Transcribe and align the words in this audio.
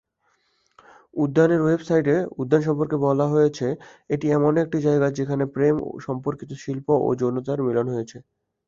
উদ্যানের 1.13 1.61
ওয়েবসাইটে 1.63 2.15
উদ্যান 2.41 2.61
সম্পর্কে 2.67 2.97
বলা 3.05 3.25
হয়েছে 3.27 3.67
"এটি 4.09 4.27
এমন 4.31 4.53
একটি 4.63 4.77
জায়গা 4.87 5.07
যেখানে 5.17 5.43
প্রেম 5.55 5.75
সম্পর্কিত 6.05 6.51
শিল্প 6.63 6.87
ও 6.99 7.19
যৌনতার 7.19 7.59
মিলন 7.67 7.87
হয়েছে।" 7.93 8.17